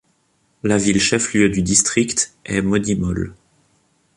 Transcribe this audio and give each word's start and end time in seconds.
La 0.63 0.77
ville 0.79 0.99
chef-lieu 0.99 1.49
du 1.49 1.61
district 1.61 2.33
est 2.45 2.63
Modimolle. 2.63 3.35